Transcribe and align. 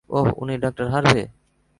ওহ, 0.09 0.27
উনি 0.37 0.55
ডাঃ 0.57 0.73
হারভে। 0.93 1.23